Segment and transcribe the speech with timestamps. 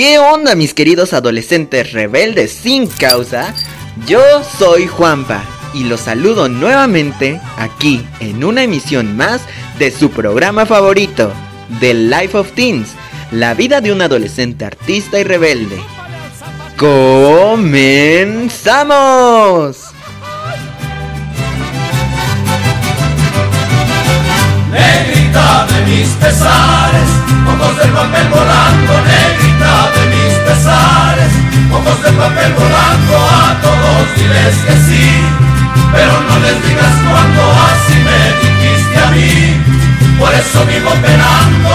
[0.00, 3.52] ¿Qué onda mis queridos adolescentes rebeldes sin causa?
[4.06, 4.22] Yo
[4.58, 5.44] soy Juanpa
[5.74, 9.42] y los saludo nuevamente aquí en una emisión más
[9.78, 11.30] de su programa favorito,
[11.80, 12.92] The Life of Teens,
[13.30, 15.78] la vida de un adolescente artista y rebelde.
[16.78, 17.50] ¡Comenzamos!
[24.72, 27.10] Negrita de mis pesares,
[27.46, 29.49] ojos de papel volando, negrita
[30.50, 35.10] ojos de papel volando, a todos diles que sí,
[35.92, 41.70] pero no les digas cuando así me dijiste a mí, por eso vivo penando.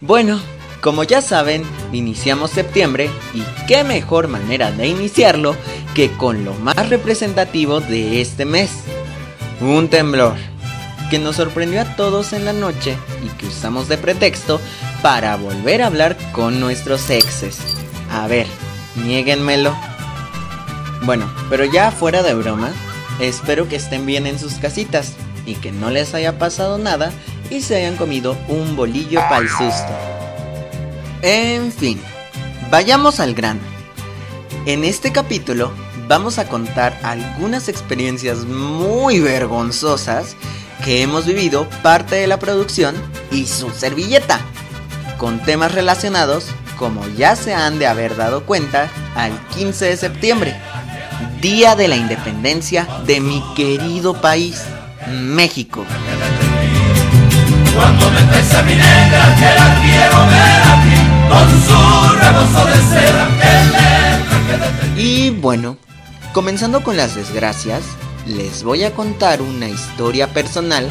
[0.00, 0.40] Bueno,
[0.80, 5.56] como ya saben, iniciamos septiembre y qué mejor manera de iniciarlo
[5.94, 8.70] que con lo más representativo de este mes,
[9.60, 10.36] un temblor,
[11.10, 14.60] que nos sorprendió a todos en la noche y que usamos de pretexto
[15.02, 17.58] para volver a hablar con nuestros exes.
[18.10, 18.46] A ver,
[18.96, 19.76] niéguenmelo.
[21.02, 22.70] Bueno, pero ya fuera de broma,
[23.20, 27.12] espero que estén bien en sus casitas y que no les haya pasado nada
[27.50, 29.92] y se hayan comido un bolillo para el susto.
[31.22, 32.00] En fin,
[32.70, 33.60] vayamos al grano.
[34.64, 35.70] En este capítulo
[36.08, 40.36] vamos a contar algunas experiencias muy vergonzosas
[40.86, 42.94] que hemos vivido parte de la producción
[43.32, 44.38] y su servilleta,
[45.18, 46.46] con temas relacionados,
[46.78, 50.56] como ya se han de haber dado cuenta, al 15 de septiembre,
[51.40, 54.62] Día de la Independencia de mi querido país,
[55.10, 55.84] México.
[57.74, 60.98] Cuando me traes a mi negra que la quiero ver aquí
[61.28, 63.28] con su rebozo de seda
[64.46, 65.78] que le Y bueno,
[66.32, 67.82] comenzando con las desgracias,
[68.26, 70.90] les voy a contar una historia personal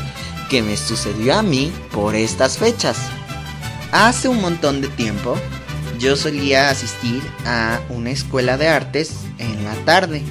[0.50, 2.97] que me sucedió a mí por estas fechas.
[3.91, 5.35] Hace un montón de tiempo,
[6.00, 10.22] yo solía asistir a una escuela de artes en la tarde.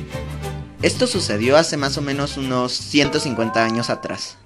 [0.83, 4.37] Esto sucedió hace más o menos unos 150 años atrás.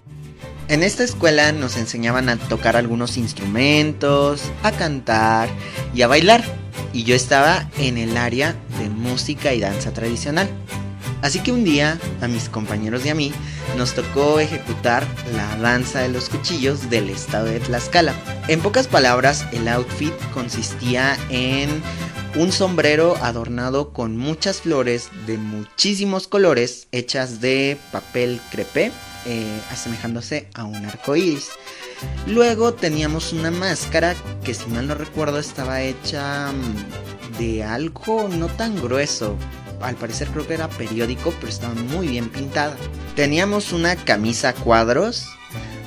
[0.69, 5.49] En esta escuela nos enseñaban a tocar algunos instrumentos, a cantar
[5.95, 6.45] y a bailar.
[6.93, 10.49] Y yo estaba en el área de música y danza tradicional.
[11.23, 13.33] Así que un día a mis compañeros y a mí
[13.77, 18.15] nos tocó ejecutar la danza de los cuchillos del estado de Tlaxcala.
[18.49, 21.83] En pocas palabras, el outfit consistía en
[22.37, 28.93] un sombrero adornado con muchas flores de muchísimos colores hechas de papel crepé
[29.27, 31.49] eh, asemejándose a un arco iris.
[32.27, 34.15] Luego teníamos una máscara
[34.45, 39.37] que, si mal no recuerdo, estaba hecha mm, de algo no tan grueso.
[39.81, 42.77] Al parecer creo que era periódico, pero estaba muy bien pintada.
[43.15, 45.27] Teníamos una camisa cuadros.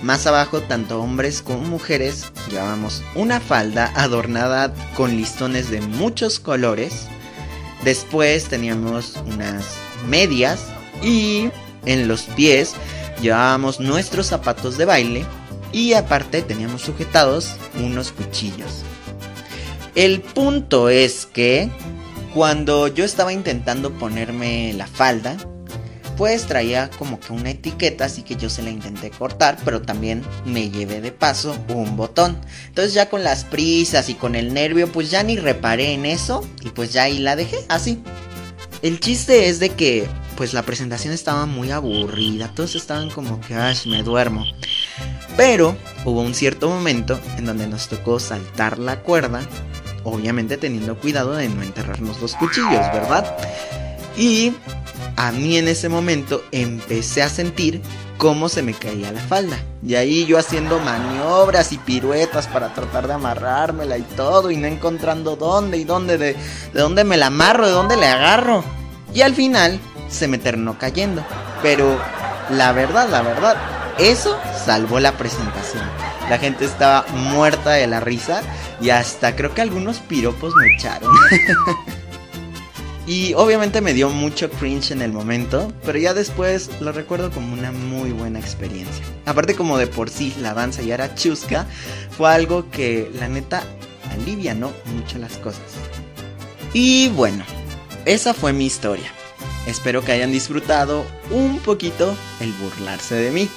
[0.01, 7.07] Más abajo, tanto hombres como mujeres llevábamos una falda adornada con listones de muchos colores.
[7.83, 9.75] Después teníamos unas
[10.07, 10.65] medias
[11.03, 11.49] y
[11.85, 12.73] en los pies
[13.21, 15.25] llevábamos nuestros zapatos de baile
[15.71, 18.83] y aparte teníamos sujetados unos cuchillos.
[19.95, 21.69] El punto es que
[22.33, 25.37] cuando yo estaba intentando ponerme la falda,
[26.17, 30.23] pues traía como que una etiqueta, así que yo se la intenté cortar, pero también
[30.45, 32.39] me llevé de paso un botón.
[32.67, 36.47] Entonces ya con las prisas y con el nervio, pues ya ni reparé en eso
[36.61, 38.03] y pues ya ahí la dejé así.
[38.81, 43.55] El chiste es de que pues la presentación estaba muy aburrida, todos estaban como que,
[43.55, 44.45] ay, me duermo.
[45.37, 45.75] Pero
[46.05, 49.41] hubo un cierto momento en donde nos tocó saltar la cuerda,
[50.03, 53.35] obviamente teniendo cuidado de no enterrarnos los cuchillos, ¿verdad?
[54.17, 54.53] Y
[55.15, 57.81] a mí en ese momento empecé a sentir
[58.17, 59.57] cómo se me caía la falda.
[59.85, 64.67] Y ahí yo haciendo maniobras y piruetas para tratar de amarrármela y todo, y no
[64.67, 68.63] encontrando dónde y dónde, de, de dónde me la amarro, de dónde le agarro.
[69.13, 71.23] Y al final se me terminó cayendo.
[71.61, 71.97] Pero
[72.51, 73.57] la verdad, la verdad,
[73.97, 76.10] eso salvó la presentación.
[76.31, 78.41] La gente estaba muerta de la risa
[78.79, 81.13] y hasta creo que algunos piropos me echaron.
[83.05, 87.51] y obviamente me dio mucho cringe en el momento, pero ya después lo recuerdo como
[87.51, 89.03] una muy buena experiencia.
[89.25, 91.65] Aparte como de por sí la danza ya era chusca,
[92.15, 93.63] fue algo que la neta
[94.13, 95.59] alivianó mucho las cosas.
[96.71, 97.43] Y bueno,
[98.05, 99.11] esa fue mi historia.
[99.67, 103.49] Espero que hayan disfrutado un poquito el burlarse de mí.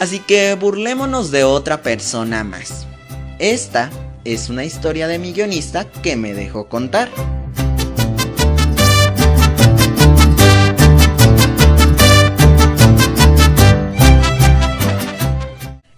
[0.00, 2.86] Así que burlémonos de otra persona más.
[3.38, 3.90] Esta
[4.24, 7.10] es una historia de mi guionista que me dejó contar.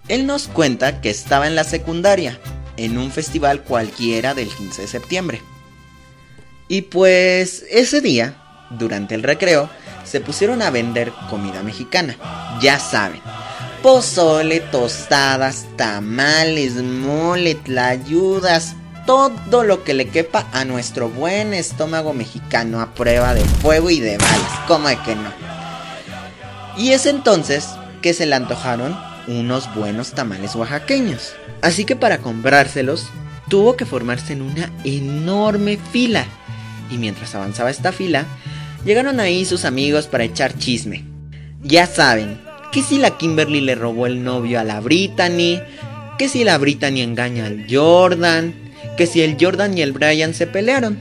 [0.09, 2.37] Él nos cuenta que estaba en la secundaria,
[2.75, 5.41] en un festival cualquiera del 15 de septiembre.
[6.67, 8.35] Y pues ese día,
[8.69, 9.69] durante el recreo,
[10.03, 12.17] se pusieron a vender comida mexicana.
[12.61, 13.21] Ya saben,
[13.83, 18.75] pozole, tostadas, tamales, mole, tlayudas,
[19.05, 23.99] todo lo que le quepa a nuestro buen estómago mexicano a prueba de fuego y
[23.99, 25.29] de balas, ¿cómo de que no?
[26.77, 27.67] Y es entonces
[28.01, 28.97] que se le antojaron
[29.27, 31.33] unos buenos tamales oaxaqueños.
[31.61, 33.07] Así que para comprárselos,
[33.49, 36.25] tuvo que formarse en una enorme fila.
[36.89, 38.25] Y mientras avanzaba esta fila,
[38.85, 41.05] llegaron ahí sus amigos para echar chisme.
[41.61, 42.39] Ya saben,
[42.73, 45.61] que si la Kimberly le robó el novio a la Brittany,
[46.17, 48.55] que si la Brittany engaña al Jordan,
[48.97, 50.99] que si el Jordan y el Brian se pelearon.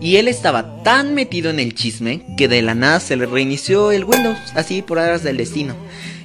[0.00, 3.92] Y él estaba tan metido en el chisme que de la nada se le reinició
[3.92, 5.76] el Windows, así por aras del destino.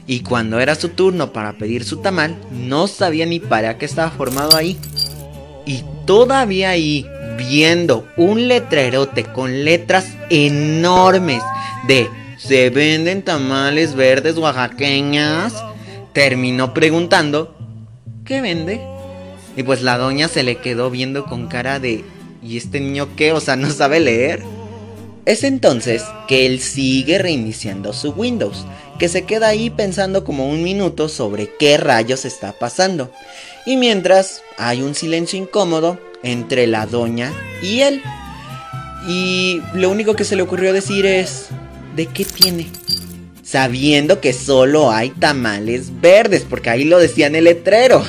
[0.08, 4.10] Y cuando era su turno para pedir su tamal, no sabía ni para qué estaba
[4.10, 4.76] formado ahí.
[5.68, 7.06] Y todavía ahí,
[7.38, 11.44] viendo un letrerote con letras enormes
[11.88, 15.54] de se venden tamales verdes oaxaqueñas,
[16.14, 17.56] terminó preguntando,
[18.26, 18.82] ¿qué vende?
[19.56, 22.06] Y pues la doña se le quedó viendo con cara de
[22.44, 23.34] ¿y este niño qué?
[23.34, 24.44] O sea, no sabe leer.
[25.26, 28.66] Es entonces que él sigue reiniciando su Windows,
[28.98, 33.12] que se queda ahí pensando como un minuto sobre qué rayos está pasando.
[33.66, 38.02] Y mientras hay un silencio incómodo entre la doña y él.
[39.08, 41.48] Y lo único que se le ocurrió decir es,
[41.98, 42.68] ¿de qué tiene?
[43.44, 48.04] Sabiendo que solo hay tamales verdes, porque ahí lo decía en el letrero.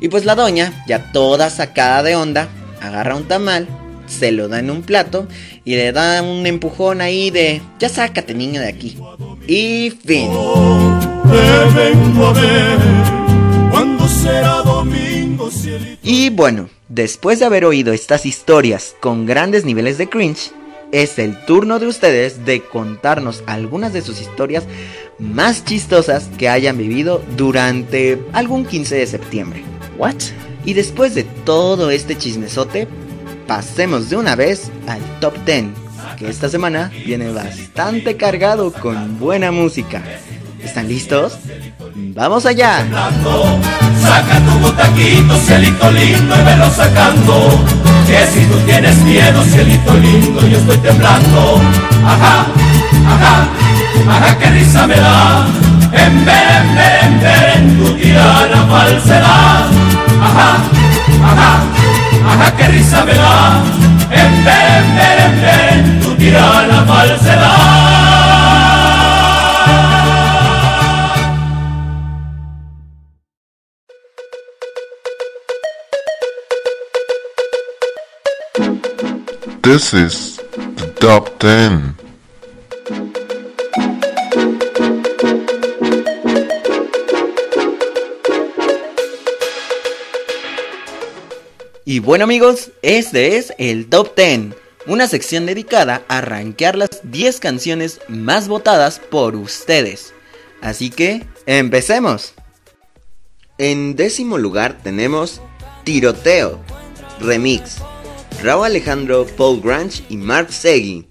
[0.00, 2.48] Y pues la doña, ya toda sacada de onda,
[2.82, 3.68] agarra un tamal,
[4.06, 5.28] se lo da en un plato
[5.64, 8.98] y le da un empujón ahí de, ya sácate niño de aquí.
[9.46, 10.30] Y fin.
[16.02, 20.50] Y bueno, después de haber oído estas historias con grandes niveles de cringe,
[20.94, 24.62] es el turno de ustedes de contarnos algunas de sus historias
[25.18, 29.64] más chistosas que hayan vivido durante algún 15 de septiembre.
[29.98, 30.14] ¿What?
[30.64, 32.86] Y después de todo este chismesote,
[33.48, 35.64] pasemos de una vez al top 10,
[36.16, 40.00] que esta semana viene bastante cargado con buena música.
[40.62, 41.38] ¿Están listos?
[42.14, 42.86] ¡Vamos allá!
[44.00, 47.83] Saca tu butaquito, cielito lindo, y velo sacando.
[48.06, 51.60] Que si tú tienes miedo, cielito lindo, yo estoy temblando.
[52.04, 52.46] Ajá,
[53.08, 53.48] ajá,
[54.08, 55.46] ajá, qué risa me da.
[55.92, 59.66] En ver, en ver, en ver, en tu tirana falsedad.
[60.22, 60.50] Ajá,
[61.30, 61.52] ajá,
[62.30, 63.62] ajá, qué risa me da.
[64.10, 67.83] En ver, en ver, en ver, en tu tirana falsedad.
[79.74, 80.40] This is
[80.76, 81.96] the top 10.
[91.84, 94.54] Y bueno amigos, este es el Top 10,
[94.86, 100.14] una sección dedicada a rankear las 10 canciones más votadas por ustedes.
[100.62, 102.34] Así que, empecemos.
[103.58, 105.40] En décimo lugar tenemos
[105.82, 106.60] Tiroteo,
[107.18, 107.78] Remix,
[108.44, 111.06] Raúl Alejandro, Paul Grange y Mark Segui.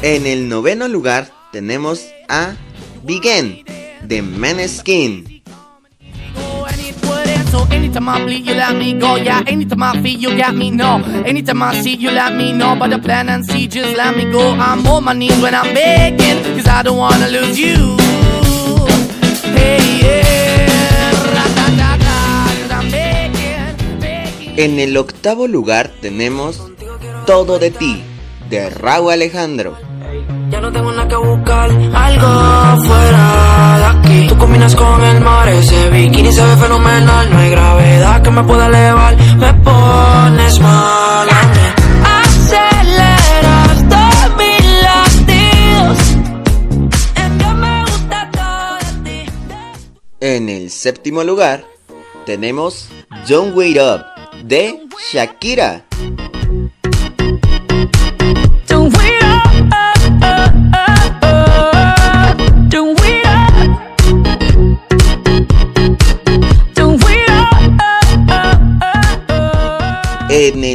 [0.00, 2.56] En el noveno lugar tenemos a
[3.02, 3.62] Begin
[4.04, 5.33] de Maneskin.
[7.70, 9.16] Anytime I bleed, you let me go.
[9.16, 10.70] Yeah, anytime I you got me.
[10.70, 12.74] No, anytime I see, you let me know.
[12.88, 14.52] The plan and see, just let me go.
[14.52, 17.96] I'm on my knees when I'm cause I don't wanna lose you.
[24.56, 26.62] En el octavo lugar tenemos
[27.26, 28.02] Todo de ti
[28.50, 29.76] de Raúl Alejandro.
[30.54, 34.28] Ya no tengo nada que buscar, algo fuera de aquí.
[34.28, 37.28] Tú combinas con el mar, ese bikini se ve fenomenal.
[37.28, 41.58] No hay gravedad que me pueda elevar, me pones mal a mí.
[42.22, 45.98] Aceleras todos mis latidos.
[47.16, 49.32] Es que me gusta todo de ti.
[50.20, 51.64] En el séptimo lugar
[52.26, 52.90] tenemos
[53.28, 54.04] Don't Wait Up
[54.44, 55.84] de Shakira.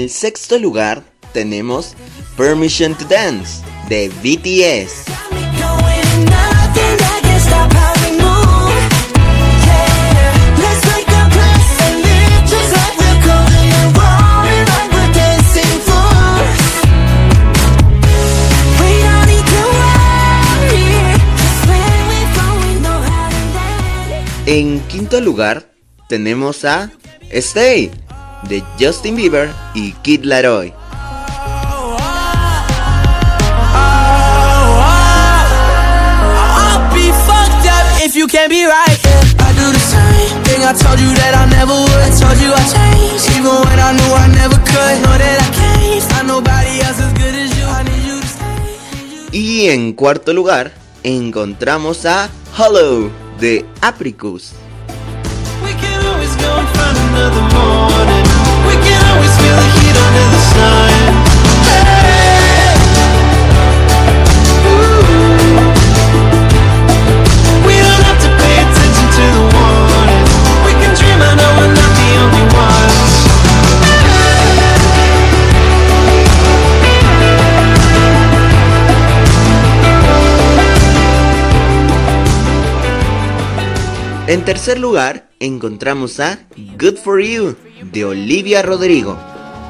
[0.09, 1.93] En sexto lugar tenemos
[2.35, 5.05] Permission to Dance de BTS.
[24.47, 25.71] En quinto lugar
[26.07, 26.91] tenemos a
[27.31, 27.91] Stay
[28.43, 30.73] de Justin Bieber y Kid Laroi.
[49.31, 50.71] Y en cuarto lugar
[51.03, 54.53] encontramos a Hollow de Apricus.
[84.29, 86.37] En tercer lugar encontramos a
[86.79, 87.55] Good for You
[87.91, 89.17] de Olivia Rodrigo.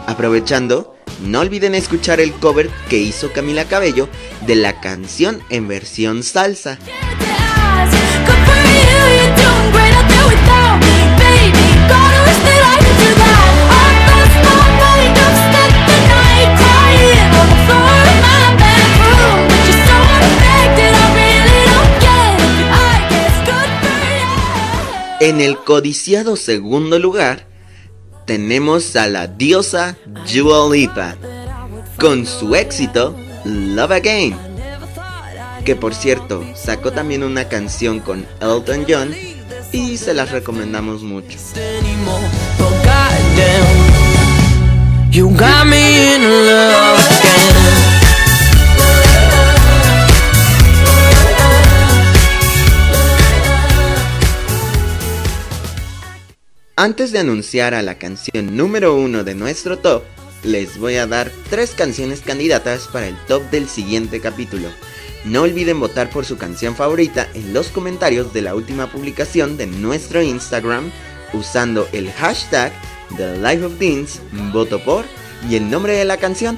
[0.06, 4.10] Aprovechando, no olviden escuchar el cover que hizo Camila Cabello
[4.46, 6.78] de la canción en versión salsa.
[25.29, 27.45] En el codiciado segundo lugar
[28.25, 29.95] tenemos a la diosa
[30.33, 31.17] Dua Lipa
[32.00, 34.36] con su éxito Love Again,
[35.65, 39.15] que por cierto sacó también una canción con Elton John
[39.71, 41.38] y se las recomendamos mucho.
[56.81, 60.01] Antes de anunciar a la canción número uno de nuestro top,
[60.43, 64.69] les voy a dar tres canciones candidatas para el top del siguiente capítulo.
[65.25, 69.67] No olviden votar por su canción favorita en los comentarios de la última publicación de
[69.67, 70.89] nuestro Instagram
[71.33, 72.71] usando el hashtag
[73.17, 73.41] The
[74.53, 75.03] voto por
[75.50, 76.57] y el nombre de la canción.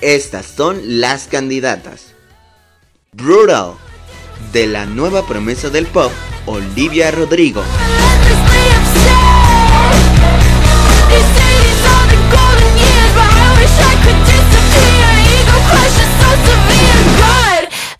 [0.00, 2.14] Estas son las candidatas.
[3.12, 3.74] Brutal,
[4.52, 6.10] de la nueva promesa del pop,
[6.44, 7.62] Olivia Rodrigo.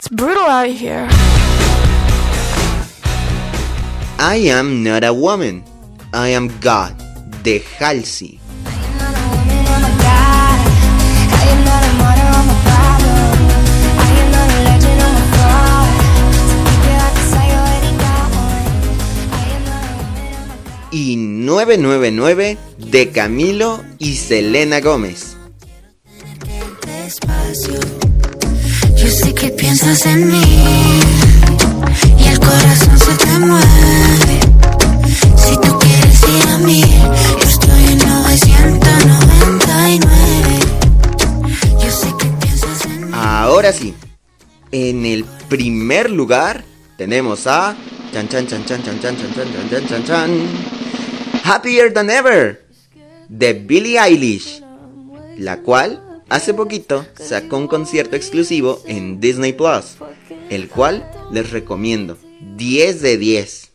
[0.05, 1.09] It's brutal out here.
[4.19, 5.65] I am not a woman,
[6.13, 6.93] I am God,
[7.43, 8.39] the Halsey.
[21.15, 22.59] Y 999
[22.91, 25.37] de Camilo y Selena Gómez.
[28.97, 30.43] Yo sé que piensas en mí
[32.19, 34.41] y el corazón se te mueve.
[35.37, 40.59] Si tú quieres ir a mí, yo estoy en 999.
[41.81, 43.11] Yo sé que piensas en mí.
[43.13, 43.95] Ahora sí,
[44.73, 46.65] en el primer lugar
[46.99, 47.77] tenemos a
[48.13, 50.84] chan chan chan chan chan chan chan chan chan chan chan chan
[51.47, 52.65] Happier Than Ever.
[53.29, 54.63] De Billie Eilish,
[55.37, 59.99] la cual hace poquito sacó un concierto exclusivo en Disney Plus,
[60.49, 62.17] el cual les recomiendo.
[62.57, 63.71] 10 de 10.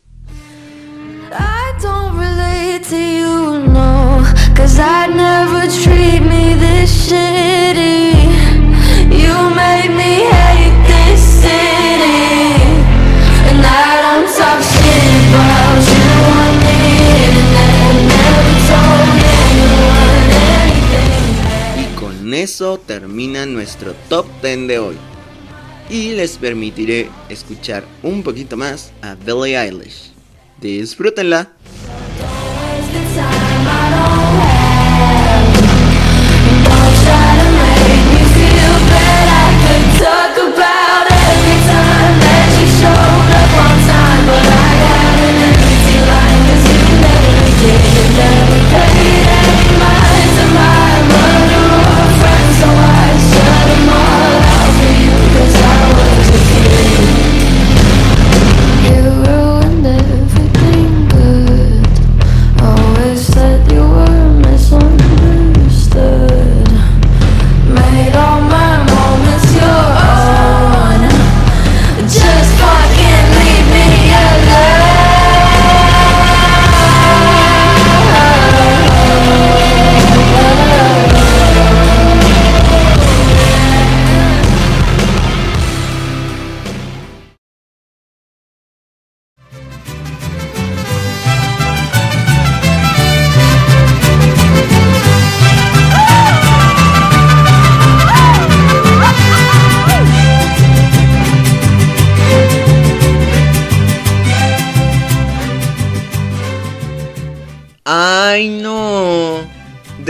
[1.30, 3.40] I don't relate to you,
[22.30, 24.96] con eso termina nuestro top 10 de hoy.
[25.88, 30.12] Y les permitiré escuchar un poquito más a Billie Eilish.
[30.60, 31.50] Disfrútenla.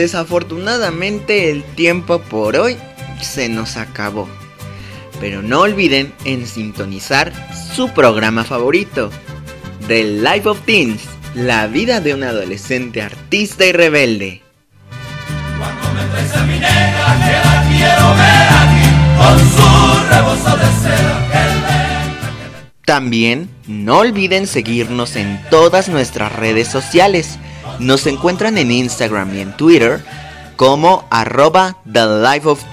[0.01, 2.79] Desafortunadamente el tiempo por hoy
[3.21, 4.31] se nos acabó.
[5.21, 7.35] Pero no olviden en sintonizar
[7.75, 9.11] su programa favorito,
[9.89, 11.03] The Life of Teens,
[11.35, 14.43] la vida de un adolescente artista y rebelde.
[15.59, 18.87] Cuando me a mi negra, que la quiero ver aquí,
[19.19, 19.69] con su
[20.09, 20.71] rebozo de
[22.91, 27.39] También no olviden seguirnos en todas nuestras redes sociales.
[27.79, 30.05] Nos encuentran en Instagram y en Twitter
[30.57, 32.65] como arroba The Life of.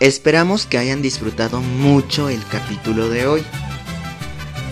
[0.00, 3.44] Esperamos que hayan disfrutado mucho el capítulo de hoy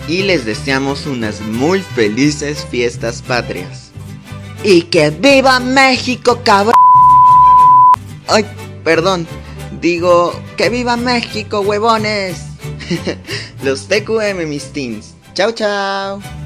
[0.09, 3.91] y les deseamos unas muy felices fiestas patrias.
[4.65, 6.75] ¡Y que viva México, cabrón!
[8.27, 8.45] Ay,
[8.83, 9.25] perdón,
[9.81, 12.37] digo, que viva México, huevones.
[13.63, 15.13] Los TQM, mis teens.
[15.33, 16.40] Chao, chao.